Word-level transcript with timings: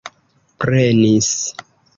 prenis 0.63 1.29